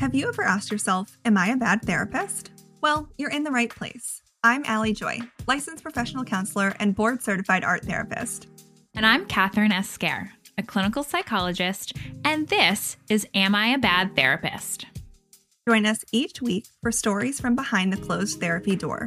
[0.00, 2.50] Have you ever asked yourself, Am I a bad therapist?
[2.80, 4.22] Well, you're in the right place.
[4.42, 8.48] I'm Allie Joy, licensed professional counselor and board certified art therapist.
[8.94, 11.92] And I'm Kathryn Esquer, a clinical psychologist,
[12.24, 14.86] and this is Am I a Bad Therapist?
[15.68, 19.06] Join us each week for stories from behind the closed therapy door.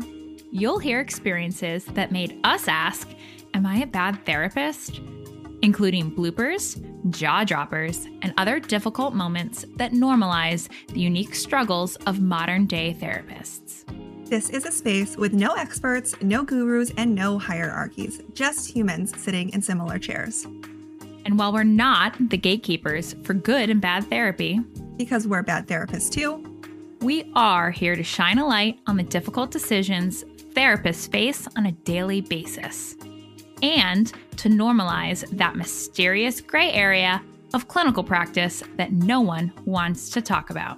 [0.52, 3.10] You'll hear experiences that made us ask,
[3.56, 5.00] Am I a bad therapist?
[5.62, 12.66] Including bloopers, jaw droppers, and other difficult moments that normalize the unique struggles of modern
[12.66, 13.86] day therapists.
[14.28, 19.50] This is a space with no experts, no gurus, and no hierarchies, just humans sitting
[19.50, 20.46] in similar chairs.
[21.26, 24.62] And while we're not the gatekeepers for good and bad therapy,
[24.98, 26.44] because we're bad therapists too,
[27.02, 31.72] we are here to shine a light on the difficult decisions therapists face on a
[31.72, 32.96] daily basis
[33.64, 40.22] and to normalize that mysterious gray area of clinical practice that no one wants to
[40.22, 40.78] talk about.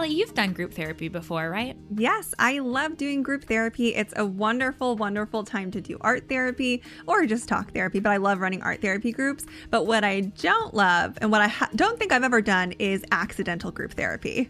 [0.00, 1.76] Allie, you've done group therapy before, right?
[1.94, 3.94] Yes, I love doing group therapy.
[3.94, 8.16] It's a wonderful, wonderful time to do art therapy or just talk therapy, but I
[8.16, 9.44] love running art therapy groups.
[9.68, 13.04] But what I don't love and what I ha- don't think I've ever done is
[13.12, 14.48] accidental group therapy.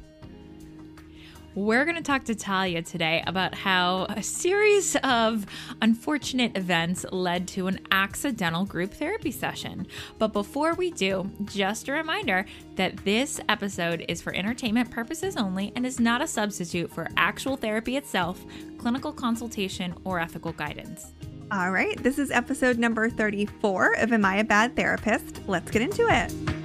[1.56, 5.46] We're going to talk to Talia today about how a series of
[5.82, 9.88] unfortunate events led to an accidental group therapy session.
[10.20, 15.72] But before we do, just a reminder that this episode is for entertainment purposes only
[15.74, 18.44] and is not a substitute for actual therapy itself,
[18.78, 21.14] clinical consultation, or ethical guidance.
[21.50, 25.40] All right, this is episode number 34 of Am I a Bad Therapist?
[25.48, 26.59] Let's get into it.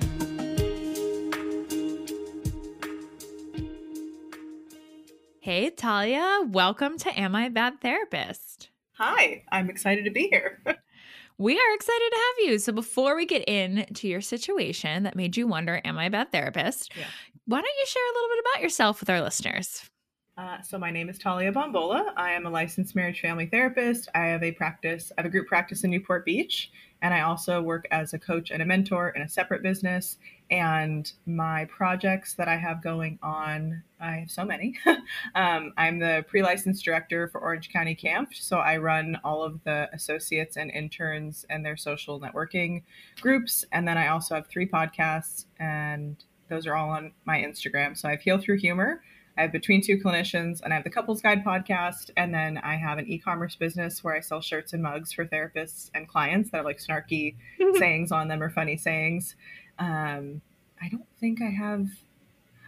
[5.46, 8.72] Hey, Talia, welcome to Am I a Bad Therapist?
[8.94, 10.60] Hi, I'm excited to be here.
[11.38, 12.58] we are excited to have you.
[12.58, 16.32] So, before we get into your situation that made you wonder, Am I a bad
[16.32, 16.94] therapist?
[16.98, 17.06] Yeah.
[17.46, 19.88] Why don't you share a little bit about yourself with our listeners?
[20.36, 22.12] Uh, so my name is Talia Bombola.
[22.18, 24.10] I am a licensed marriage family therapist.
[24.16, 27.62] I have a practice, I have a group practice in Newport Beach, and I also
[27.62, 30.18] work as a coach and a mentor in a separate business.
[30.50, 34.78] And my projects that I have going on, I have so many.
[35.36, 39.90] um, I'm the pre-licensed director for Orange County CAMFT, so I run all of the
[39.94, 42.84] associates and interns and their social networking
[43.22, 43.66] groups.
[43.72, 46.16] And then I also have three podcasts, and
[46.50, 47.98] those are all on my Instagram.
[47.98, 49.02] So I have Heal Through Humor
[49.38, 52.10] I have Between Two Clinicians, and I have the Couples Guide podcast.
[52.16, 55.26] And then I have an e commerce business where I sell shirts and mugs for
[55.26, 57.36] therapists and clients that have like snarky
[57.78, 59.36] sayings on them or funny sayings.
[59.78, 60.42] Um,
[60.82, 61.88] I don't think I have.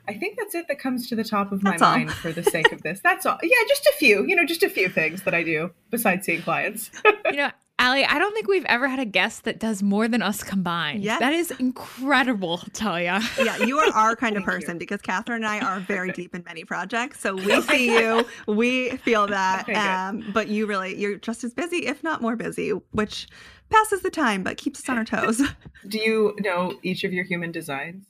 [0.09, 2.44] I think that's it that comes to the top of my that's mind for the
[2.44, 3.01] sake of this.
[3.01, 3.38] That's all.
[3.44, 6.41] Yeah, just a few, you know, just a few things that I do besides seeing
[6.41, 6.91] clients.
[7.25, 7.51] you know,
[7.88, 11.06] Allie, I don't think we've ever had a guest that does more than us combined.
[11.06, 11.20] Yeah.
[11.20, 13.22] That is incredible, Talia.
[13.42, 14.80] Yeah, you are our kind of person you.
[14.80, 17.22] because Kathryn and I are very deep in many projects.
[17.22, 19.70] So we see you, we feel that.
[19.70, 23.30] Okay, um, but you really, you're just as busy, if not more busy, which
[23.70, 25.42] passes the time but keeps us on our toes.
[25.88, 28.06] Do you know each of your human designs?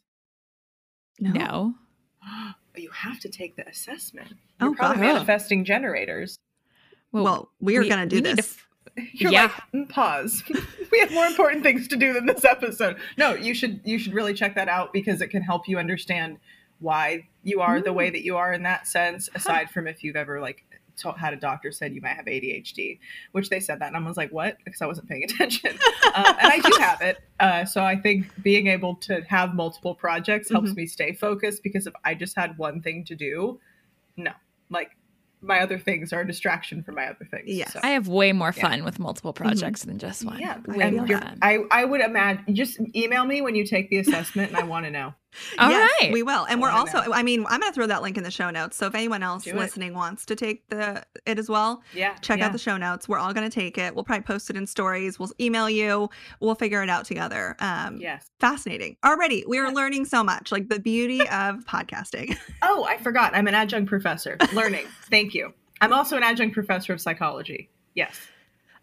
[1.20, 1.34] No.
[1.34, 1.76] no.
[2.76, 4.34] you have to take the assessment.
[4.60, 5.14] You're oh, probably God.
[5.14, 6.40] manifesting generators.
[7.12, 8.58] Well, well we are going to do this
[9.13, 9.44] you're yeah.
[9.44, 10.44] like mm, pause
[10.91, 14.13] we have more important things to do than this episode no you should you should
[14.13, 16.38] really check that out because it can help you understand
[16.80, 17.84] why you are mm.
[17.84, 18.13] the way mm.
[18.13, 20.63] that you are in that sense aside from if you've ever like
[21.16, 22.97] had a doctor said you might have adhd
[23.31, 25.77] which they said that and i was like what because i wasn't paying attention
[26.16, 29.94] um, and i do have it uh, so i think being able to have multiple
[29.94, 30.77] projects helps mm-hmm.
[30.77, 33.60] me stay focused because if i just had one thing to do
[34.16, 34.31] no
[34.72, 34.98] like
[35.42, 37.44] my other things are a distraction from my other things.
[37.48, 37.74] Yes.
[37.74, 37.80] So.
[37.84, 38.86] I have way more fun yeah.
[38.86, 39.44] with multiple mm-hmm.
[39.44, 39.92] projects mm-hmm.
[39.92, 40.39] than just one.
[40.39, 40.60] Yeah.
[40.66, 41.38] Way more fun.
[41.42, 44.86] I, I would imagine just email me when you take the assessment and I want
[44.86, 45.13] to know.
[45.60, 46.45] All yes, right, we will.
[46.45, 47.13] And we're also know.
[47.13, 48.78] I mean, I'm going to throw that link in the show notes.
[48.78, 49.95] So if anyone else Do listening it.
[49.95, 52.48] wants to take the it as well, yeah, check yeah.
[52.48, 53.07] out the show notes.
[53.07, 53.95] We're all going to take it.
[53.95, 55.19] We'll probably post it in stories.
[55.19, 56.10] We'll email you.
[56.39, 57.56] We'll figure it out together.
[57.60, 58.30] Um yes.
[58.39, 58.98] Fascinating.
[59.06, 60.51] Already, we are learning so much.
[60.51, 62.38] Like the beauty of podcasting.
[62.63, 63.36] Oh, I forgot.
[63.36, 64.38] I'm an adjunct professor.
[64.54, 64.86] Learning.
[65.10, 65.54] Thank you.
[65.80, 67.69] I'm also an adjunct professor of psychology.
[67.94, 68.19] Yes.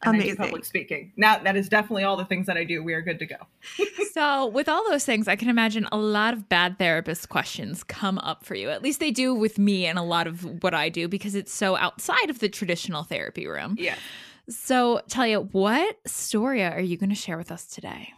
[0.03, 1.13] And I do public speaking.
[1.17, 2.83] Now that is definitely all the things that I do.
[2.83, 3.37] We are good to go.
[4.13, 8.19] so, with all those things, I can imagine a lot of bad therapist questions come
[8.19, 8.71] up for you.
[8.71, 11.53] At least they do with me and a lot of what I do because it's
[11.53, 13.77] so outside of the traditional therapy room.
[13.79, 13.97] Yeah.
[14.49, 18.13] So, Talia, what story are you going to share with us today?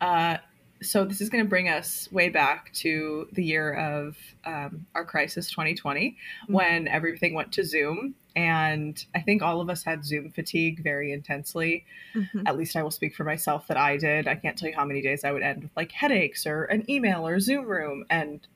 [0.00, 0.38] Uh,
[0.82, 5.04] so this is going to bring us way back to the year of um, our
[5.04, 6.16] crisis 2020
[6.46, 11.10] when everything went to zoom and i think all of us had zoom fatigue very
[11.12, 11.84] intensely.
[12.14, 12.44] Mhm.
[12.46, 14.28] at least i will speak for myself that i did.
[14.28, 16.88] I can't tell you how many days i would end with like headaches or an
[16.88, 18.04] email or zoom room.
[18.08, 18.46] And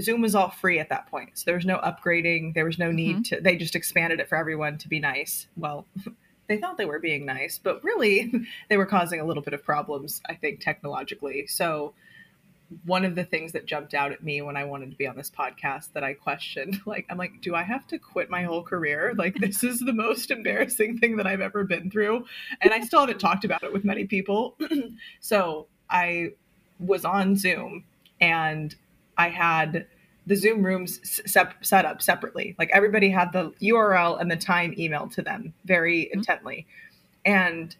[0.00, 1.30] zoom was all free at that point.
[1.38, 2.54] So there was no upgrading.
[2.54, 5.48] There was no need to they just expanded it for everyone to be nice.
[5.56, 5.86] Well
[6.48, 8.30] they thought they were being nice but really
[8.68, 11.46] they were causing a little bit of problems i think technologically.
[11.48, 11.94] So
[12.84, 15.16] one of the things that jumped out at me when i wanted to be on
[15.16, 18.62] this podcast that i questioned like i'm like do i have to quit my whole
[18.62, 19.14] career?
[19.16, 22.24] Like this is the most embarrassing thing that i've ever been through.
[22.60, 24.56] And i still haven't talked about it with many people.
[25.20, 26.30] So i
[26.78, 27.84] was on zoom
[28.20, 28.74] and
[29.16, 29.86] i had
[30.26, 31.00] the zoom rooms
[31.30, 32.54] sep- set up separately.
[32.58, 36.18] Like everybody had the url and the time emailed to them very mm-hmm.
[36.18, 36.66] intently.
[37.24, 37.74] And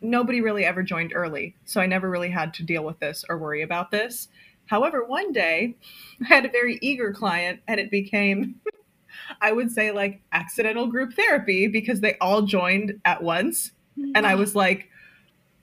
[0.00, 3.38] nobody really ever joined early so i never really had to deal with this or
[3.38, 4.28] worry about this.
[4.66, 5.74] However one day
[6.24, 8.56] i had a very eager client and it became
[9.40, 13.72] i would say like accidental group therapy because they all joined at once.
[14.14, 14.88] And i was like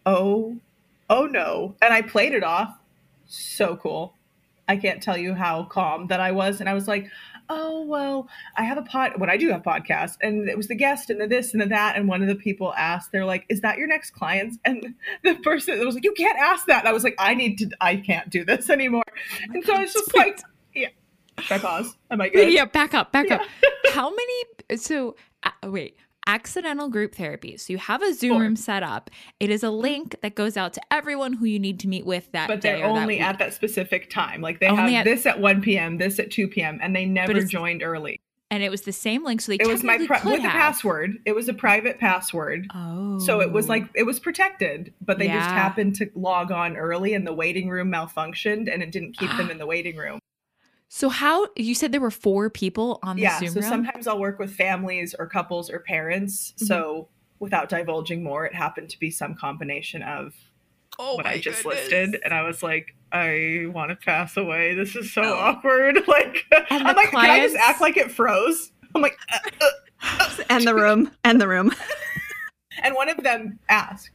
[0.05, 0.57] oh
[1.09, 1.75] oh no.
[1.81, 2.77] And i played it off.
[3.27, 4.13] So cool
[4.67, 7.07] i can't tell you how calm that i was and i was like
[7.49, 8.27] oh well
[8.57, 11.21] i have a pod when i do have podcasts and it was the guest and
[11.21, 13.77] the this and the that and one of the people asked they're like is that
[13.77, 14.57] your next clients?
[14.65, 16.79] And the person was like you can't ask that.
[16.79, 19.03] And i was like i need to i can't do this anymore.
[19.49, 20.39] And so i was just like
[20.73, 20.89] yeah.
[21.39, 21.95] Should i pause?
[22.11, 22.51] Am i good?
[22.51, 23.41] Yeah, back up, back up.
[23.93, 24.77] How many?
[24.77, 25.97] So, uh, wait.
[26.27, 27.57] Accidental group therapy.
[27.57, 28.41] So you have a Zoom Four.
[28.41, 29.09] room set up.
[29.39, 29.81] It is a mm-hmm.
[29.81, 32.77] link that goes out to everyone who you need to meet with that but they're
[32.77, 33.21] or that only week.
[33.21, 36.29] at that specific time like they Only have at- this at 1 p.m this at
[36.31, 38.19] 2 p.m and they never joined early
[38.49, 39.41] and it was the same link.
[39.41, 40.51] So they it was my pri- with have.
[40.51, 43.89] password it was a private password Oh, So it was like oh.
[43.95, 47.91] it was protected, but they just happened to log on early and the waiting room
[47.91, 50.19] malfunctioned and it didn't keep them in the waiting room.
[50.89, 53.69] So how you said there were four people on the Yeah, Zoom so room?
[53.69, 56.53] sometimes I'll work with families or couples or parents.
[56.53, 56.65] Mm-hmm.
[56.65, 60.33] So without divulging more, it happened to be some combination of
[60.99, 64.73] oh what I just listed and I was like I want to pass away.
[64.75, 65.99] This is so awkward.
[66.07, 68.71] Like And I'm the like, can I just act like it froze?
[68.95, 69.65] I'm like, uh,
[70.01, 70.43] uh.
[70.49, 71.73] and the room and the room
[72.83, 74.11] and one of them asked,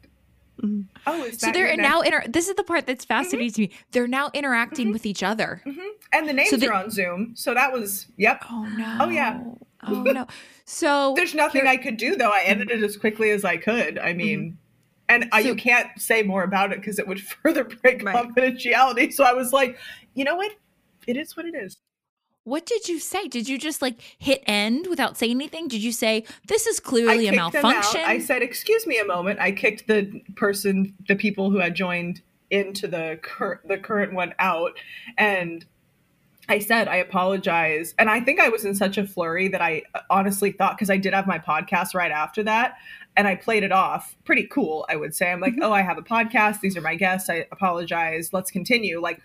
[0.63, 0.87] Mhm.
[1.07, 3.23] "Oh, is So they're now inter- this is the part that's mm-hmm.
[3.25, 3.71] fascinating to me.
[3.91, 4.93] They're now interacting mm-hmm.
[4.93, 5.63] with each other.
[5.67, 5.81] Mm-hmm.
[6.13, 8.45] and the names so they- are on Zoom, so that was yep.
[8.51, 8.99] Oh no.
[9.01, 9.41] Oh, yeah.
[9.85, 10.27] Oh no.
[10.65, 12.31] So There's nothing I could do though.
[12.31, 13.99] I edited it as quickly as I could.
[13.99, 14.57] I mean,
[15.09, 18.15] and I, So- you can't say more about it because it would further break Right.
[18.15, 19.13] confidentiality.
[19.13, 19.79] So I was like,
[20.15, 20.53] you know what?
[21.07, 21.77] It is what it is.
[22.45, 23.29] What did you say?
[23.29, 25.69] Did you just like hit end without saying anything?
[25.69, 27.53] Did you say this is clearly a kicked them out.
[27.53, 28.01] malfunction?
[28.05, 32.21] I said, "Excuse me a moment." I kicked the person, the people who had joined
[32.51, 34.73] into the cur- the current one out,
[35.17, 35.65] and
[36.49, 39.83] I said, "I apologize." And I think I was in such a flurry that I
[39.95, 42.77] uh, honestly thought because I did have my podcast right after that,
[43.17, 44.85] and I played it off pretty cool.
[44.89, 45.63] I would say, "I'm like, mm-hmm.
[45.63, 46.61] oh, I have a podcast.
[46.61, 47.31] These are my guests.
[47.31, 48.33] I apologize.
[48.33, 49.21] Let's continue." Like,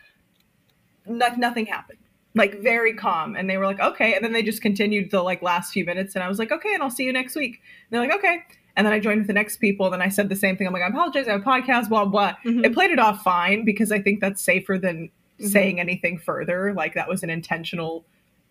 [1.07, 1.97] no- nothing happened
[2.37, 3.35] like very calm.
[3.35, 4.13] And they were like okay.
[4.13, 6.15] And then they just continued the like last few minutes.
[6.15, 7.61] And i was like okay and i'll see you next week.
[7.61, 8.43] And they're like okay.
[8.75, 9.87] And then i joined with the next people.
[9.87, 10.67] And then i said the same thing.
[10.67, 11.27] I'm like i apologize.
[11.27, 12.33] I have a podcast blah blah.
[12.45, 12.65] Mhm.
[12.65, 16.73] it played it off fine because i think that's safer than saying anything further.
[16.73, 18.05] Like that was an intentional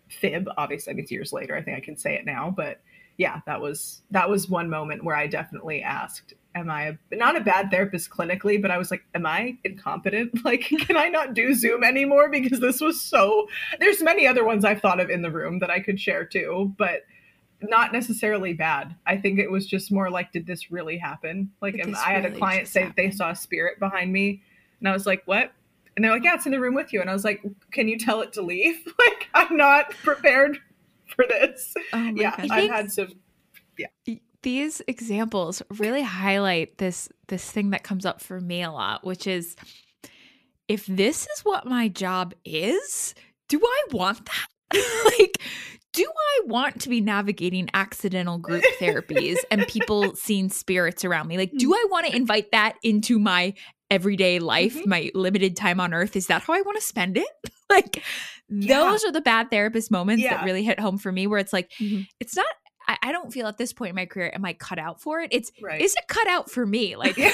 [0.09, 0.47] fib.
[0.57, 1.55] Obviously I mean, it's years later.
[1.55, 2.53] I think i can say it now.
[2.55, 2.79] But
[3.17, 7.35] yeah that was that was one moment where i definitely asked am i a, not
[7.35, 10.31] a bad therapist clinically but i was like am i incompetent?
[10.43, 12.29] Like can i not do zoom anymore?
[12.29, 13.47] Because this was so
[13.79, 16.73] there's many other ones i've thought of in the room that i could share too
[16.77, 17.01] but
[17.59, 18.95] not necessarily bad.
[19.07, 21.51] I think it was just more like did this really happen?
[21.61, 24.41] Like am, i had a client say that they saw a spirit behind me
[24.79, 25.51] and i was like what?
[25.95, 27.01] And they're like yeah it's in the room with you.
[27.01, 28.77] And i was like can you tell it to leave?
[28.99, 30.59] Like i'm not prepared
[31.05, 31.73] for this.
[31.93, 32.35] Oh yeah.
[32.37, 33.13] I've had some
[34.47, 39.27] These examples really highlight this this thing that comes up for me a lot, which
[39.27, 39.57] is
[40.69, 43.13] if this is what my job is,
[43.49, 44.47] do I want that?
[45.19, 45.37] like
[45.91, 51.37] do I want to be navigating accidental group therapies and people seeing spirits around me?
[51.37, 53.53] Like, do I want to invite that into my
[53.89, 54.85] everyday life, Mhm.
[54.85, 56.15] my limited time on earth?
[56.15, 57.27] Is that how I want to spend it?
[57.69, 58.03] like,
[58.47, 58.77] Yeah.
[58.91, 60.35] those are the bad therapist moments Yeah.
[60.37, 62.05] that really hit home for me, where it's like, Mhm.
[62.19, 62.45] it's not
[62.87, 65.19] I, I don't feel at this point in my career am I cut out for
[65.21, 65.29] it.
[65.31, 65.81] It's Right.
[65.81, 66.95] is it cut out for me?
[66.97, 67.33] Like, like,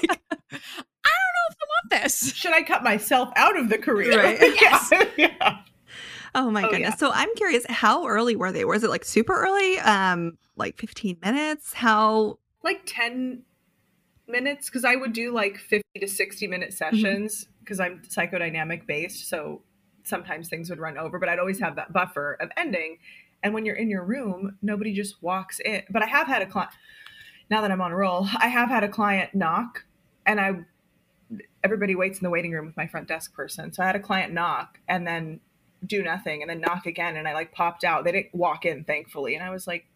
[0.00, 2.34] don't know if I want this.
[2.34, 4.16] Should I cut myself out of the career?
[4.18, 4.38] Right.
[4.60, 4.90] Yes.
[5.16, 5.58] yeah.
[6.34, 6.90] Oh my Oh, goodness.
[6.90, 6.96] yeah.
[6.96, 8.64] So I'm curious, how early were they?
[8.64, 9.78] Was it like super early?
[9.78, 11.72] Um, like 15 minutes?
[11.74, 13.42] How Like 10
[14.26, 16.96] minutes because I would do like 50 to 60 minute Mm-hmm.
[16.96, 19.28] sessions because I'm psychodynamic based.
[19.28, 19.62] So
[20.02, 22.98] sometimes things would run over, but I'd always have that buffer of ending.
[23.44, 25.82] And when you're in your room, nobody just walks in.
[25.90, 26.72] But I have had a client,
[27.50, 29.84] now that I'm on a roll, I have had a client knock
[30.26, 30.64] and I,
[31.62, 33.72] everybody waits in the waiting room with my front desk person.
[33.72, 35.40] So I had a client knock and then
[35.86, 37.16] do nothing and then knock again.
[37.16, 38.04] And I like popped out.
[38.04, 39.34] They didn't walk in, thankfully.
[39.34, 39.86] And I was like,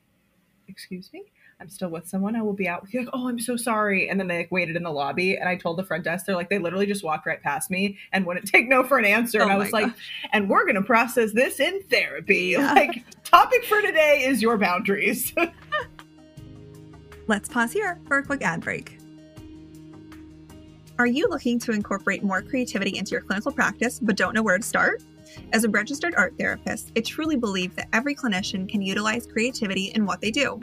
[0.68, 1.24] excuse me?
[1.60, 2.36] I'm still with someone.
[2.36, 3.00] I will be out with you.
[3.00, 4.08] Like, oh, I'm so sorry.
[4.08, 6.36] And then they like waited in the lobby, and I told the front desk, they're
[6.36, 9.40] like, they literally just walked right past me and wouldn't take no for an answer.
[9.40, 9.92] Oh and I was like,
[10.32, 12.54] and we're gonna process this in therapy.
[12.56, 12.74] Yeah.
[12.78, 15.34] Like, topic for today is your boundaries.
[17.26, 18.98] Let's pause here for a quick ad break.
[20.98, 24.56] Are you looking to incorporate more creativity into your clinical practice but don't know where
[24.56, 25.02] to start?
[25.52, 30.06] As a registered art therapist, I truly believe that every clinician can utilize creativity in
[30.06, 30.58] what they do.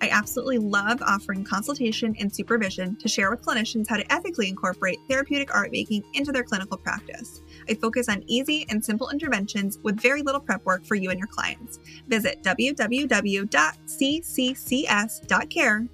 [0.00, 4.98] I absolutely love offering consultation and supervision to share with clinicians how to ethically incorporate
[5.08, 7.40] therapeutic art making into their clinical practice.
[7.68, 11.18] I focus on easy and simple interventions with very little prep work for you and
[11.18, 11.78] your clients.
[12.08, 13.08] Visit www.cccs.care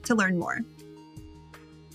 [0.03, 0.61] to learn more.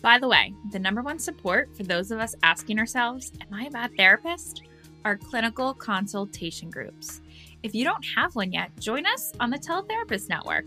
[0.02, 3.66] By the way, the number one support for those of us asking ourselves, Am I
[3.66, 4.62] a bad therapist?
[5.04, 7.22] are clinical consultation groups.
[7.64, 10.66] If you don't have one yet, join us on the Teletherapist Network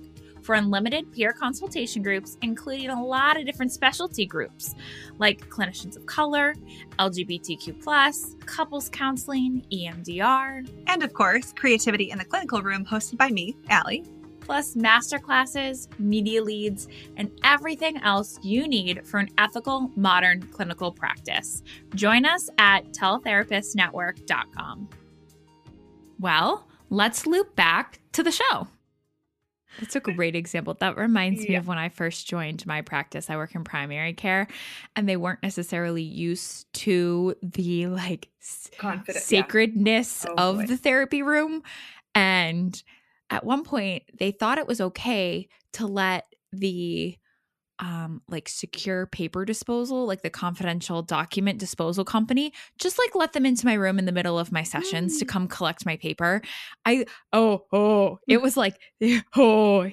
[0.48, 4.74] for unlimited peer consultation groups, including a lot of different specialty groups
[5.18, 6.54] like clinicians of color,
[6.98, 13.58] LGBTQ, couples counseling, EMDR, And of course, Creativity in the Clinical Room, hosted by me,
[13.68, 14.06] Allie.
[14.40, 16.88] plus masterclasses, media leads,
[17.18, 21.62] and everything else you need for an ethical, modern clinical practice.
[21.94, 24.88] Join us at teletherapistnetwork.com.
[26.18, 28.68] Well, let's loop back to the show.
[29.78, 30.74] That's a great example.
[30.80, 33.30] That reminds me of when I first joined my practice.
[33.30, 34.48] I work in primary care,
[34.96, 38.28] and they weren't necessarily used to the like
[38.78, 39.16] Confident.
[39.16, 39.40] yeah.
[39.42, 40.66] sacredness Oh, of boy.
[40.66, 41.62] the therapy room.
[42.14, 42.80] And
[43.30, 47.16] at one point, they thought it was okay to let the
[47.80, 53.46] um like secure paper disposal like the confidential document disposal company just like let them
[53.46, 55.28] into my room in the middle of my sessions to Mm.
[55.28, 56.40] come collect my paper
[56.84, 58.78] i oh oh it was like
[59.36, 59.88] oh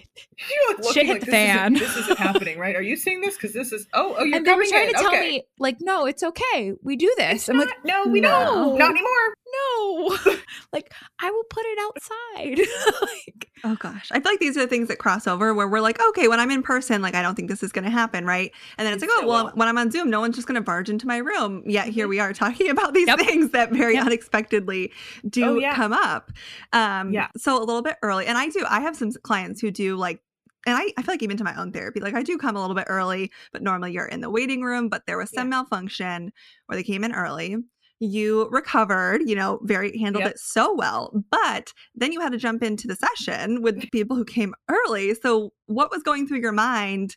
[0.91, 1.75] Shit hit like, the this fan.
[1.75, 2.75] Isn't, this isn't happening, right?
[2.75, 3.35] Are you seeing this?
[3.35, 3.87] Because this is.
[3.93, 4.93] Oh, oh, you're and they were trying in.
[4.95, 5.29] to tell okay.
[5.31, 8.29] me like no it's okay we do this It's i'm not, like no, we no.
[8.29, 8.77] don't.
[8.77, 9.09] Not anymore.
[9.55, 10.17] No
[10.73, 12.59] like i will put it outside
[13.01, 14.09] like Oh gosh.
[14.11, 16.39] I feel like these are the things that cross over where we're like, okay, when
[16.39, 18.51] I'm in person, like I don't think this is gonna happen, right?
[18.77, 20.47] And then it's It like, oh still well, when I'm on Zoom, no one's just
[20.47, 21.63] gonna barge into my room.
[21.65, 23.19] Yet here we are talking about these Yep.
[23.21, 24.05] things that very Yep.
[24.05, 24.91] unexpectedly
[25.27, 25.73] do Oh, yeah.
[25.73, 26.31] come up.
[26.73, 27.29] Um Yeah.
[27.37, 28.27] so a little bit early.
[28.27, 30.21] And I do, I have some clients who do like
[30.67, 32.61] and I, I feel like even to my own therapy, like I do come a
[32.61, 36.31] little bit early, but normally you're in the waiting room, but there was some malfunction
[36.69, 37.57] or they came in early.
[37.99, 40.31] You recovered, you know, very handled Yep.
[40.33, 41.23] it so well.
[41.31, 45.13] But then you had to jump into the session with the people who came early.
[45.15, 47.15] So what was going through your mind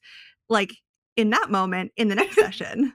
[0.48, 0.70] like
[1.16, 2.92] in that moment in the next session?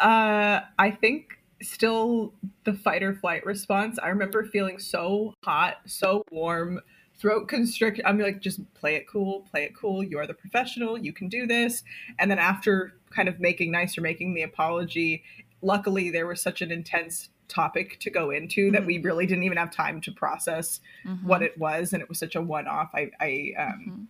[0.00, 3.98] Uh, I think still the fight or flight response.
[4.02, 6.80] I remember feeling so hot, so warm,
[7.16, 8.00] throat constrict.
[8.04, 10.02] I'm like, just play it cool, play it cool.
[10.02, 10.98] You are the professional.
[10.98, 11.84] You can do this.
[12.18, 15.22] And then after kind of making nice or making the apology,
[15.64, 18.86] luckily there was such an intense topic to go into that Mhm.
[18.86, 21.26] we really didn't even have time to process Mm-hmm.
[21.26, 22.90] what it was, and it was such a one-off.
[22.94, 24.06] I, I um, Mhm.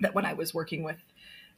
[0.00, 0.98] that when I was working with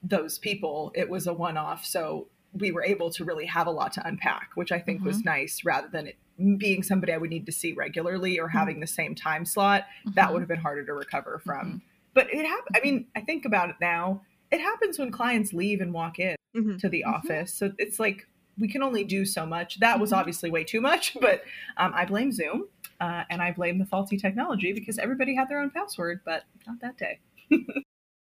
[0.02, 1.84] those people, it was a one off.
[1.84, 5.24] So we were able to really have a lot to unpack, which I think was
[5.24, 6.16] nice rather than it
[6.58, 9.86] being somebody I would need to see regularly or having the same time slot.
[10.14, 10.32] That Mhm.
[10.32, 11.66] would have been harder to recover from.
[11.74, 11.80] Mhm.
[12.14, 12.76] But it happened.
[12.76, 14.22] I mean, I think about it now.
[14.50, 16.78] It happens when clients leave and walk in Mhm.
[16.80, 17.54] to the office.
[17.54, 18.26] So it's like
[18.62, 19.78] we can only do so much.
[19.80, 20.16] That was Mhm.
[20.18, 21.42] obviously way too much, but
[21.76, 22.68] um, I blame Zoom
[23.00, 26.80] uh, and I blame the faulty technology because everybody had their own password, but not
[26.80, 27.18] that day.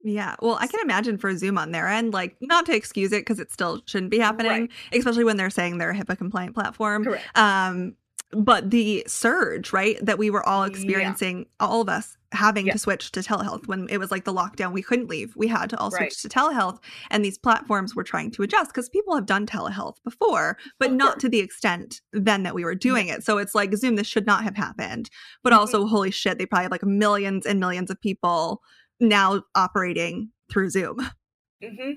[0.03, 0.35] Yeah.
[0.41, 3.39] Well, I can imagine for Zoom on their end, like not to excuse it because
[3.39, 4.71] it still shouldn't be happening, Right.
[4.95, 7.05] especially when they're saying they're a HIPAA compliant platform.
[7.05, 7.25] Correct.
[7.37, 7.97] Um,
[8.33, 10.71] but the surge, right, that we were all Yeah.
[10.71, 12.75] experiencing, all of us having Yeah.
[12.75, 15.35] to switch to telehealth when it was like the lockdown, we couldn't leave.
[15.37, 16.11] We had to all switch Right.
[16.13, 16.79] to telehealth,
[17.11, 21.19] and these platforms were trying to adjust because people have done telehealth before, but not
[21.21, 23.25] to the extent then that we were doing it.
[23.25, 25.11] So it's like Zoom, this should not have happened.
[25.43, 25.57] But Mhm.
[25.57, 28.63] also, holy shit, they probably have like millions and millions of people
[29.01, 30.99] now operating through Zoom.
[31.63, 31.91] Mm-hmm.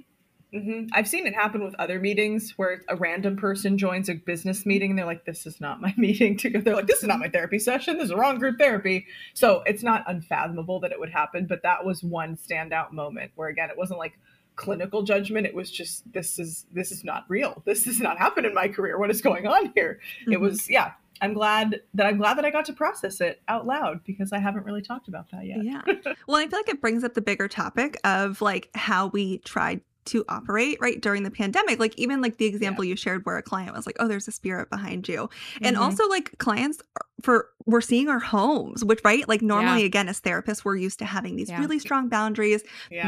[0.53, 0.87] Mm-hmm.
[0.93, 4.91] I've seen it happen with other meetings where a random person joins a business meeting
[4.91, 7.19] and they're like, "This is not my meeting." To go, they're like, "This is not
[7.19, 7.95] my therapy session.
[7.95, 11.63] This is the wrong group therapy." So it's not unfathomable that it would happen, but
[11.63, 14.13] that was one standout moment where again, it wasn't like
[14.55, 15.47] clinical judgment.
[15.47, 17.63] It was just, "This is this is not real.
[17.65, 18.99] This does not happen in my career.
[18.99, 20.33] What is going on here?" Mm-hmm.
[20.33, 20.91] It was, yeah.
[21.21, 24.39] I'm glad that I'm glad that I got to process it out loud because I
[24.39, 25.63] haven't really talked about that yet.
[25.63, 25.81] Yeah.
[26.27, 29.81] Well, I feel like it brings up the bigger topic of like how we tried
[30.05, 32.89] to operate right during the pandemic like even like the example yeah.
[32.89, 35.65] you shared where a client was like oh there's a spirit behind you mm-hmm.
[35.65, 36.81] and also like clients
[37.21, 39.85] for we're seeing our homes which right like normally yeah.
[39.85, 41.59] again as therapists we're used to having these yeah.
[41.59, 42.63] really strong boundaries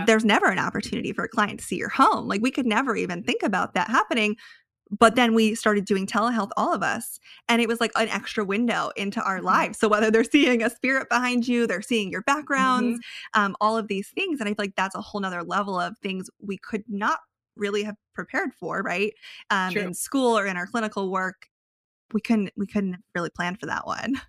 [0.06, 2.96] there's never an opportunity for a client to see your home like we could never
[2.96, 4.36] even think about that happening
[4.98, 8.44] but then we started doing telehealth all of us and it was like an extra
[8.44, 9.48] window into our mm-hmm.
[9.48, 13.42] lives so whether they're seeing a spirit behind you they're seeing your backgrounds mm-hmm.
[13.42, 15.98] um, all of these things and i feel like that's a whole nother level of
[16.00, 17.20] things we could not
[17.56, 19.14] really have prepared for right
[19.50, 21.48] um, in school or in our clinical work
[22.14, 24.20] we couldn't we couldn't really plan for that one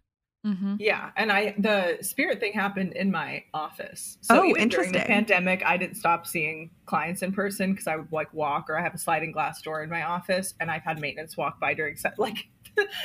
[0.46, 0.76] Mm-hmm.
[0.78, 4.16] Yeah, and I the spirit thing happened in my office.
[4.20, 4.92] So oh, interesting.
[4.92, 8.70] During the pandemic, I didn't stop seeing clients in person because I would like walk,
[8.70, 11.58] or I have a sliding glass door in my office, and I've had maintenance walk
[11.58, 12.14] by during set.
[12.26, 12.48] Like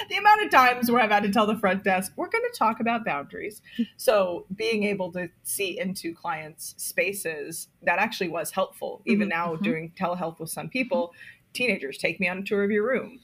[0.10, 2.58] the amount of times where I've had to tell the front desk, "We're going to
[2.58, 3.62] talk about boundaries."
[3.98, 9.02] so being able to see into clients' spaces that actually was helpful.
[9.06, 9.38] Even mm-hmm.
[9.38, 9.64] now, mm-hmm.
[9.64, 11.14] doing telehealth with some people,
[11.54, 13.20] teenagers take me on a tour of your room,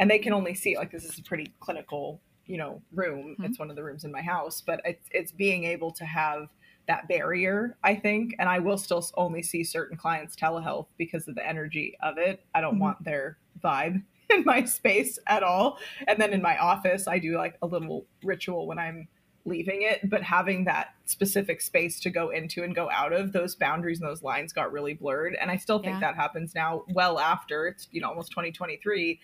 [0.00, 3.44] and they can only see like this is a pretty clinical you know room mm-hmm.
[3.44, 6.48] it's one of the rooms in my house but it's, it's being able to have
[6.88, 11.36] that barrier i think and i will still only see certain clients telehealth because of
[11.36, 12.82] the energy of it i don't mm-hmm.
[12.82, 15.78] want their vibe in my space at all
[16.08, 19.06] and then in my office i do like a little ritual when i'm
[19.46, 23.54] leaving it but having that specific space to go into and go out of those
[23.54, 26.00] boundaries and those lines got really blurred and i still think yeah.
[26.00, 29.18] that happens now well after it's you know almost 2023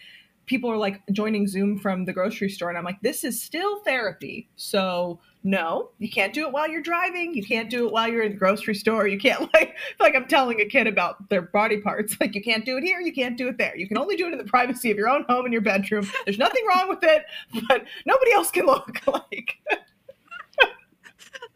[0.47, 3.80] people are like joining Zoom from the grocery store, and I'm like, this is still
[3.80, 4.49] therapy.
[4.56, 7.32] So no, you can't do it while you're driving.
[7.35, 9.06] You can't do it while you're in the grocery store.
[9.06, 12.17] You can't like like I'm telling a kid about their body parts.
[12.21, 13.00] Like you can't do it here.
[13.00, 13.76] You can't do it there.
[13.76, 16.09] You can only do it in the privacy of your own home in your bedroom.
[16.25, 17.25] There's nothing wrong with it,
[17.69, 19.59] but nobody else can look like.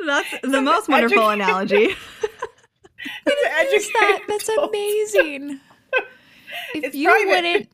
[0.07, 1.95] That's the most wonderful analogy.
[3.25, 4.21] that.
[4.29, 5.61] That's amazing.
[6.75, 7.29] if it's you private.
[7.29, 7.70] wouldn't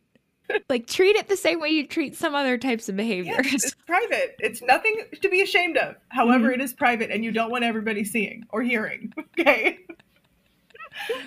[0.76, 3.46] like treat it the same way you treat some other types of behaviors.
[3.50, 4.36] Yes, it's private.
[4.40, 5.96] It's nothing to be ashamed of.
[6.08, 6.60] However, mm-hmm.
[6.60, 9.12] it is private and you don't want everybody seeing or hearing.
[9.38, 9.80] Okay.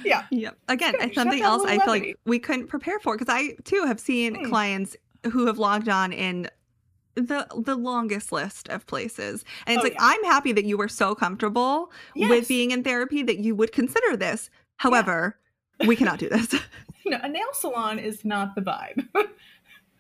[0.04, 0.26] yeah.
[0.32, 0.58] Yep.
[0.68, 4.00] Again, it's something else I feel like we couldn't prepare for because I too have
[4.00, 4.50] seen mm.
[4.50, 4.98] clients
[5.32, 6.50] who have logged on in
[7.14, 9.46] the the longest list of places.
[9.68, 10.00] And it's oh, like yeah.
[10.02, 12.30] I'm happy that you were so comfortable yes.
[12.32, 14.50] with being in therapy that you would consider this.
[14.78, 15.38] However,
[15.80, 15.88] yeah.
[15.88, 16.56] we cannot do this.
[17.06, 19.08] no, a nail salon is not the vibe.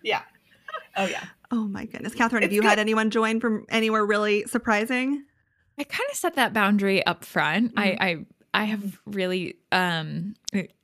[0.03, 0.21] yeah.
[0.95, 1.25] Oh yeah.
[1.51, 2.69] Oh my goodness, Kathryn, it's have you good.
[2.69, 5.23] had anyone join from anywhere really surprising?
[5.77, 7.73] I kind of set that boundary up front.
[7.75, 7.79] Mm-hmm.
[7.79, 10.35] I, I I have really um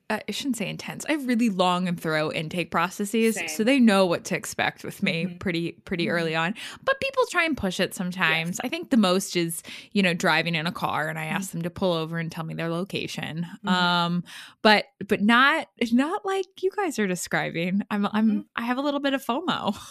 [0.10, 1.04] I shouldn't say intense.
[1.10, 3.48] I have really long and thorough intake processes, Same.
[3.48, 5.38] so they know what to expect with me mm-hmm.
[5.38, 6.15] pretty pretty mm-hmm.
[6.15, 6.54] early on.
[6.84, 8.50] But people try and push it sometimes.
[8.50, 8.60] Yes.
[8.63, 9.63] I think the most is
[9.94, 11.60] you know driving in a car and I ask mm-hmm.
[11.60, 13.48] them to pull over and tell me their location.
[13.65, 13.68] Mm-hmm.
[13.68, 14.24] Um,
[14.62, 17.82] but but not not like you guys are describing.
[17.89, 18.39] I'm I'm mm-hmm.
[18.56, 19.76] I have a little bit of FOMO.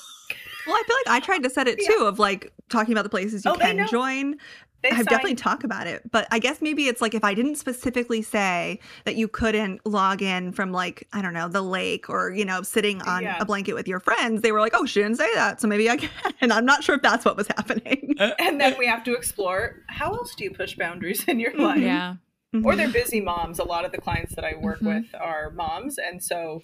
[0.66, 2.08] Well, I feel like I tried to set it too yeah.
[2.08, 4.36] of like talking about the places you oh, can join.
[4.92, 8.22] I've definitely talked about it, but I guess maybe it's like if I didn't specifically
[8.22, 12.44] say that you couldn't log in from like I don't know the lake or you
[12.44, 13.38] know sitting on yeah.
[13.40, 15.88] a blanket with your friends, they were like, "Oh, she didn't say that, so maybe
[15.90, 18.16] I can." And I'm not sure if that's what was happening.
[18.38, 21.62] and then we have to explore how else do you push boundaries in your mm-hmm.
[21.62, 21.78] life?
[21.78, 22.16] Yeah.
[22.54, 22.66] Mm-hmm.
[22.66, 23.58] Or they're busy moms.
[23.58, 24.88] A lot of the clients that I work mm-hmm.
[24.88, 26.62] with are moms, and so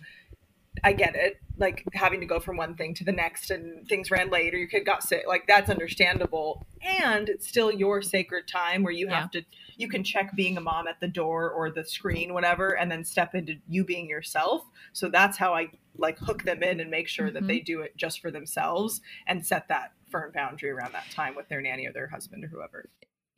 [0.84, 1.40] I get it.
[1.58, 4.58] Like having to go from one thing to the next and things ran late or
[4.58, 5.24] your kid got sick.
[5.26, 6.66] Like that's understandable.
[6.82, 9.20] And it's still your sacred time where you yeah.
[9.20, 9.42] have to
[9.76, 13.04] you can check being a mom at the door or the screen, whatever, and then
[13.04, 14.62] step into you being yourself.
[14.92, 17.34] So that's how I like hook them in and make sure mm-hmm.
[17.34, 21.34] that they do it just for themselves and set that firm boundary around that time
[21.34, 22.88] with their nanny or their husband or whoever.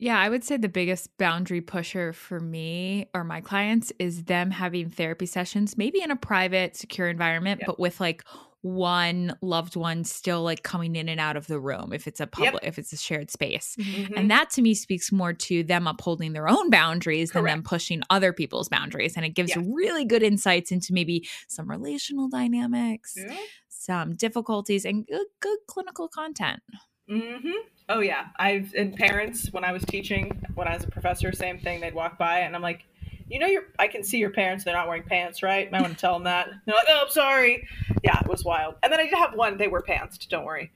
[0.03, 4.51] Yeah, I would say the biggest boundary pusher for me or my clients is them
[4.51, 7.67] having therapy sessions, maybe in a private, secure environment, yep.
[7.67, 8.25] but with like
[8.63, 12.27] one loved one still like coming in and out of the room if it's a
[12.27, 12.61] public yep.
[12.63, 14.13] if it's a shared space mm-hmm.
[14.15, 17.45] and that to me speaks more to them upholding their own boundaries Correct.
[17.45, 19.65] than them pushing other people's boundaries and it gives yes.
[19.69, 23.35] really good insights into maybe some relational dynamics yeah.
[23.67, 26.61] some difficulties and good, good clinical content
[27.09, 27.51] Mm-hmm.
[27.89, 31.59] Oh yeah, I've and parents when I was teaching, when I was a professor, same
[31.59, 31.81] thing.
[31.81, 32.85] They'd walk by and I'm like,
[33.29, 33.65] you know, you're.
[33.79, 34.63] I can see your parents.
[34.63, 35.69] They're not wearing pants, right?
[35.71, 36.49] I want to tell them that.
[36.65, 37.67] They're like, oh, I'm sorry.
[38.03, 38.75] Yeah, it was wild.
[38.83, 39.57] And then I did have one.
[39.57, 40.17] They were pants.
[40.25, 40.71] Don't worry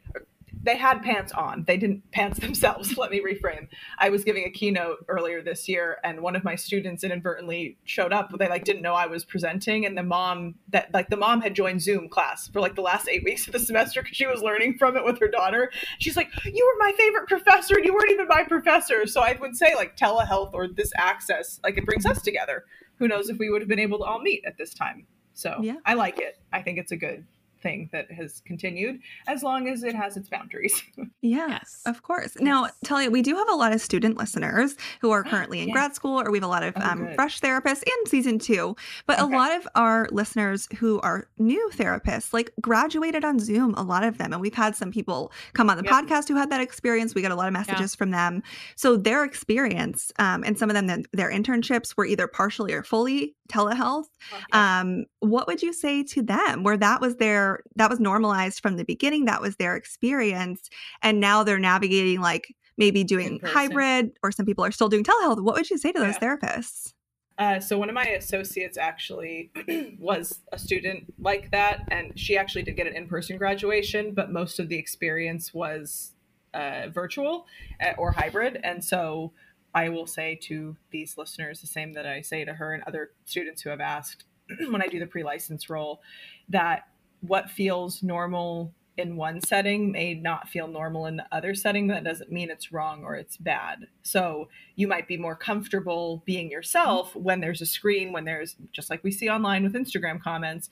[0.68, 1.64] they had pants on.
[1.66, 2.98] They didn't pants themselves.
[2.98, 3.70] Let me reframe.
[3.98, 8.12] I was giving a keynote earlier this year, and one of my students inadvertently showed
[8.12, 8.32] up.
[8.38, 11.56] They like didn't know I was presenting, and the mom that like the mom had
[11.56, 14.42] joined Zoom class for like the last eight weeks of the semester because she was
[14.42, 15.72] learning from it with her daughter.
[16.00, 19.38] She's like, "You were my favorite professor, and you weren't even my professor." So I
[19.40, 22.66] would say like telehealth or this access, like it brings us together.
[23.00, 25.08] Who knows if we would have been able to all meet at this time?
[25.34, 25.76] So yeah.
[25.86, 26.40] I like it.
[26.52, 27.26] I think it's a good
[27.62, 30.82] thing that has continued as long as it has its boundaries.
[31.22, 31.82] yeah, yes.
[31.86, 32.34] of course.
[32.36, 32.44] Yes.
[32.44, 35.74] Now, Talia, we do have a lot of student listeners who are currently in yeah.
[35.74, 38.76] grad school, or we have a lot of oh, um, fresh therapists in season two.
[39.06, 39.34] But okay.
[39.34, 44.04] a lot of our listeners who are new therapists, like graduated on Zoom, a lot
[44.04, 44.34] of them.
[44.34, 45.94] And we've had some people come on the yep.
[45.94, 47.16] podcast who had that experience.
[47.16, 47.98] We got a lot of messages yeah.
[47.98, 48.44] from them.
[48.76, 53.36] So their experience, um, and some of them, their internships were either partially or fully
[53.50, 54.06] telehealth.
[54.34, 54.44] Okay.
[54.52, 58.78] Um, what would you say to them where that was their that was normalized from
[58.78, 60.70] the beginning, that was their experience,
[61.02, 65.44] and now they're navigating like maybe doing hybrid or some people are still doing telehealth.
[65.44, 66.36] What would you say to those yeah.
[66.36, 66.94] therapists?
[67.38, 69.52] Uh, so one of my associates actually
[70.00, 74.58] was a student like that, and she actually did get an in-person graduation, but most
[74.60, 76.14] of the experience was
[76.56, 77.46] uh, virtual
[77.80, 79.34] uh, or hybrid, and so
[79.76, 83.12] I will say to these listeners the same that I say to her and other
[83.26, 84.24] students who have asked
[84.70, 86.02] when I do the pre license role
[86.50, 86.88] that
[87.22, 91.88] what feels normal in one setting may not feel normal in the other setting.
[91.88, 93.88] That doesn't mean it's wrong or it's bad.
[94.02, 98.90] So you might be more comfortable being yourself when there's a screen, when there's just
[98.90, 100.70] like we see online with Instagram comments.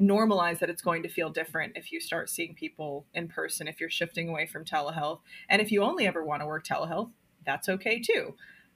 [0.00, 3.80] Normalize that it's going to feel different if you start seeing people in person, if
[3.80, 5.20] you're shifting away from telehealth.
[5.48, 7.10] And if you only ever want to work telehealth,
[7.46, 8.34] that's okay too.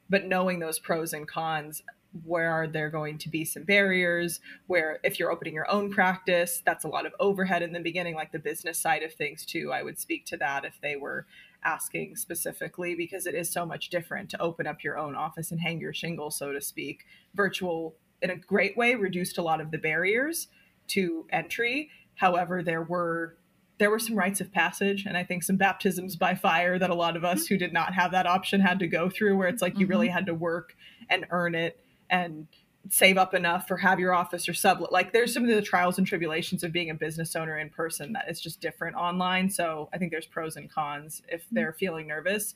[0.09, 1.83] But knowing those pros and cons,
[2.25, 4.41] where are there going to be some barriers?
[4.67, 8.15] Where, if you're opening your own practice, that's a lot of overhead in the beginning,
[8.15, 9.73] like the business side of things, too.
[9.73, 11.27] I would speak to that if they were
[11.65, 15.61] asking specifically, because it is so much different to open up your own office and
[15.61, 17.05] hang your shingle, so to speak.
[17.35, 20.49] Virtual, in a great way, reduced a lot of the barriers
[20.89, 21.91] to entry.
[22.15, 23.37] However, there were
[23.79, 26.95] there were some rites of passage and I think some baptisms by fire that a
[26.95, 27.55] lot of us mm-hmm.
[27.55, 29.83] who did not have that option had to go through, where it's like mm-hmm.
[29.83, 30.15] you really mm-hmm.
[30.15, 30.75] had to work
[31.11, 31.79] and earn it
[32.11, 32.47] and
[32.89, 34.93] save up enough or have your office or sublet.
[34.93, 38.13] Like there's some of the trials and tribulations of being a business owner in person
[38.13, 39.51] that is just different online.
[39.51, 41.57] So I think there's pros and cons if mm-hmm.
[41.57, 42.55] they're feeling nervous.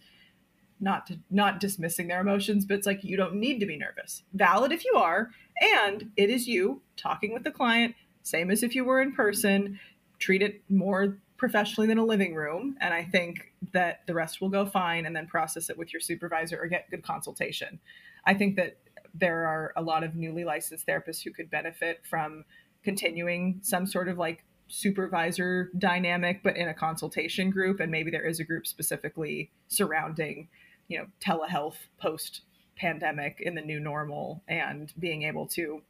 [0.82, 4.22] Not to, not dismissing their emotions, but it's like you don't need to be nervous.
[4.32, 8.74] Valid if you are, and it is you talking with the client, same as if
[8.74, 9.78] you were in person
[10.18, 12.76] treat it more professionally than a living room.
[12.80, 16.00] And I think that the rest will go fine and then process it with your
[16.00, 17.80] supervisor or get good consultation.
[18.24, 18.76] I think that
[19.14, 22.44] there are a lot of newly licensed therapists who could benefit from
[22.82, 27.80] continuing some sort of like supervisor dynamic, but in a consultation group.
[27.80, 30.48] And maybe there is a group specifically surrounding,
[30.88, 32.42] you know, telehealth post
[32.76, 35.82] pandemic in the new normal and being able to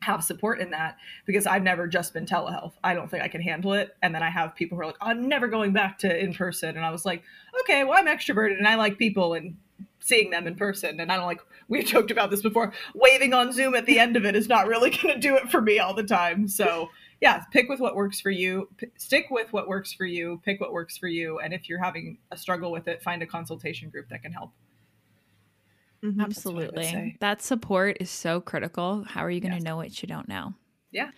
[0.00, 2.72] have support in that because I've never just been telehealth.
[2.82, 3.96] I don't think I can handle it.
[4.02, 6.76] And then I have people who are like, I'm never going back to in person.
[6.76, 7.22] And I was like,
[7.62, 9.56] okay, well, I'm extroverted and I like people and
[10.00, 11.00] seeing them in person.
[11.00, 14.16] And I don't like, we've joked about this before, waving on Zoom at the end
[14.16, 16.46] of it is not really going to do it for me all the time.
[16.48, 18.68] So, yeah, pick with what works for you.
[18.76, 20.40] P- stick with what works for you.
[20.44, 21.38] Pick what works for you.
[21.38, 24.50] And if you're having a struggle with it, find a consultation group that can help.
[26.04, 26.20] Mm-hmm.
[26.20, 27.16] Absolutely.
[27.20, 29.04] That support is so critical.
[29.08, 29.64] How are you going to yes.
[29.64, 30.52] know what you don't know?
[30.90, 31.10] Yeah.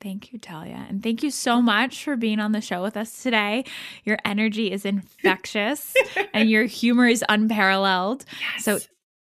[0.00, 0.86] Thank you, Talia.
[0.88, 3.64] And thank you so much for being on the show with us today.
[4.04, 5.94] Your energy is infectious
[6.32, 8.24] and your humor is unparalleled.
[8.40, 8.64] Yes.
[8.64, 8.78] So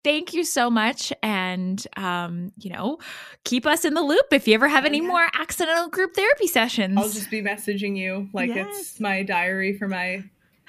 [0.04, 1.14] thank you so much.
[1.22, 2.98] And, um, you know,
[3.44, 5.08] keep us in the loop if you ever have any yeah.
[5.08, 6.98] more accidental group therapy sessions.
[6.98, 8.68] I'll just be messaging you like yes.
[8.70, 10.24] it's my diary for my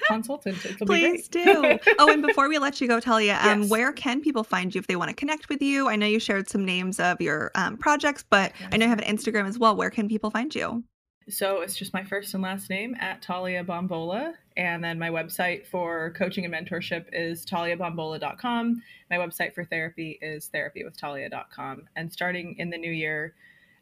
[0.07, 0.63] consultant.
[0.65, 1.43] It'll Please do.
[1.99, 3.69] oh, and before we let you go, Talia, um, yes.
[3.69, 5.87] where can people find you if they want to connect with you?
[5.89, 8.69] I know you shared some names of your um, projects, but yes.
[8.71, 9.75] I know you have an Instagram as well.
[9.75, 10.83] Where can people find you?
[11.27, 14.33] So it's just my first and last name at Talia Bombola.
[14.57, 18.81] And then my website for coaching and mentorship is taliabombola.com.
[19.09, 21.83] My website for therapy is therapywithtalia.com.
[21.95, 23.33] And starting in the new year,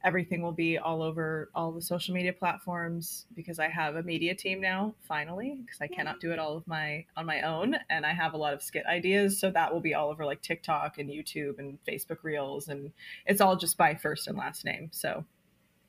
[0.03, 4.35] everything will be all over all the social media platforms because I have a media
[4.35, 8.05] team now finally because I cannot do it all of my on my own and
[8.05, 10.97] I have a lot of skit ideas so that will be all over like TikTok
[10.97, 12.91] and YouTube and Facebook Reels and
[13.25, 15.23] it's all just by first and last name so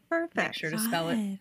[0.08, 0.36] perfect.
[0.36, 1.38] make sure to spell it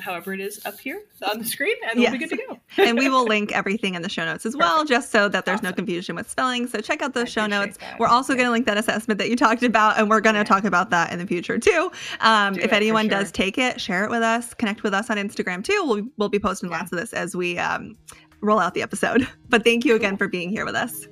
[0.00, 2.10] however it is up here on the screen, and yes.
[2.10, 2.58] we'll be good to go.
[2.82, 4.90] and we will link everything in the show notes as well, Perfect.
[4.90, 5.70] just so that there's awesome.
[5.70, 6.66] no confusion with spelling.
[6.66, 7.78] So check out those I show notes.
[7.78, 7.98] That.
[7.98, 8.38] We're also yeah.
[8.38, 10.44] going to link that assessment that you talked about, and we're going to yeah.
[10.44, 11.90] talk about that in the future too.
[12.20, 13.20] Um, if anyone sure.
[13.20, 14.54] does take it, share it with us.
[14.54, 15.82] Connect with us on Instagram too.
[15.84, 16.78] We'll we'll be posting yeah.
[16.78, 17.96] lots of this as we um,
[18.40, 19.28] roll out the episode.
[19.50, 21.06] But thank you again for being here with us.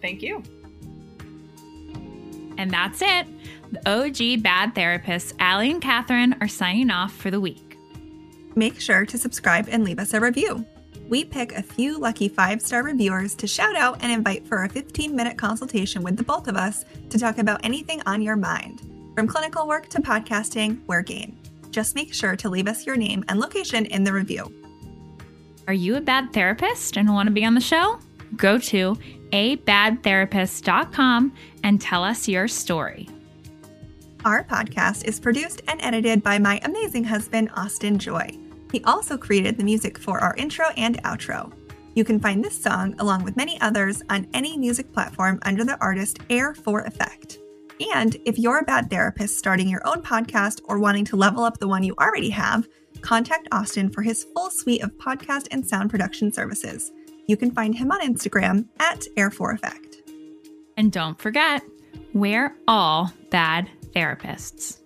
[0.00, 0.42] Thank you.
[2.56, 3.26] And that's it.
[3.72, 7.71] The OG Bad Therapists, Allie and Kathryn, are signing off for the week.
[8.54, 10.64] Make sure to subscribe and leave us a review.
[11.08, 14.68] We pick a few lucky five star reviewers to shout out and invite for a
[14.68, 18.80] 15 minute consultation with the both of us to talk about anything on your mind.
[19.14, 21.36] From clinical work to podcasting, we're game.
[21.70, 24.52] Just make sure to leave us your name and location in the review.
[25.68, 27.98] Are you a bad therapist and want to be on the show?
[28.36, 28.96] Go to
[29.32, 33.08] abadtherapist.com and tell us your story.
[34.24, 38.38] Our podcast is produced and edited by my amazing husband, Austin Joy.
[38.72, 41.52] He also created the music for our intro and outro.
[41.94, 45.78] You can find this song, along with many others, on any music platform under the
[45.78, 47.38] artist Air for Effect.
[47.94, 51.58] And if you're a bad therapist starting your own podcast or wanting to level up
[51.58, 52.66] the one you already have,
[53.02, 56.90] contact Austin for his full suite of podcast and sound production services.
[57.26, 59.96] You can find him on Instagram at Air for Effect.
[60.76, 61.62] And don't forget,
[62.14, 64.81] we're all bad therapists.